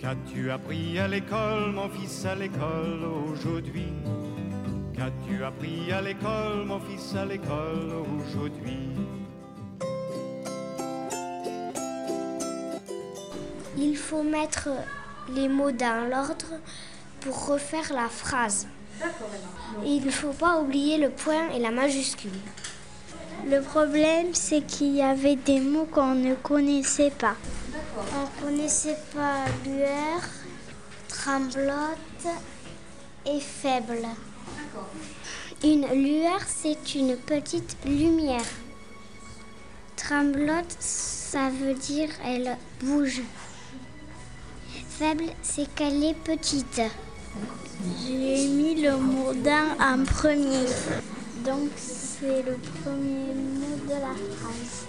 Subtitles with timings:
[0.00, 3.92] Qu'as-tu appris à l'école, mon fils, à l'école aujourd'hui?
[4.96, 8.88] Qu'as-tu appris à l'école, mon fils, à l'école aujourd'hui?
[13.76, 14.70] Il faut mettre
[15.34, 16.46] les mots dans l'ordre
[17.20, 18.68] pour refaire la phrase.
[19.84, 22.30] Il ne faut pas oublier le point et la majuscule.
[23.46, 27.36] Le problème, c'est qu'il y avait des mots qu'on ne connaissait pas.
[27.98, 30.20] On ne connaissait pas lueur,
[31.08, 32.26] tremblote
[33.26, 34.06] et faible.
[35.64, 38.44] Une lueur, c'est une petite lumière.
[39.96, 43.22] Tremblote, ça veut dire elle bouge.
[44.88, 46.80] Faible, c'est qu'elle est petite.
[48.06, 50.66] J'ai mis le mot dans en premier.
[51.44, 54.86] Donc c'est le premier mot de la phrase.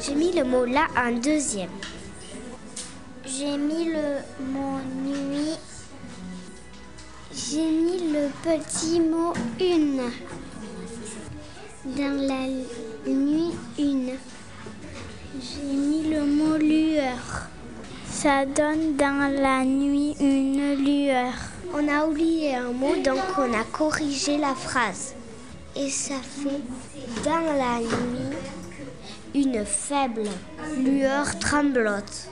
[0.00, 1.70] J'ai mis le mot là en deuxième.
[3.36, 4.18] J'ai mis le
[4.52, 5.58] mot nuit.
[7.34, 10.02] J'ai mis le petit mot une.
[11.84, 12.46] Dans la
[13.10, 14.12] nuit une.
[15.40, 17.48] J'ai mis le mot lueur.
[18.08, 21.32] Ça donne dans la nuit une lueur.
[21.72, 25.14] On a oublié un mot donc on a corrigé la phrase.
[25.74, 26.62] Et ça fait
[27.24, 28.36] dans la nuit
[29.34, 30.28] une faible
[30.78, 32.28] lueur tremblote.